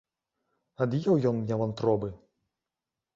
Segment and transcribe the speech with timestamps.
[0.85, 2.09] Ад'еў ён мне вантробы!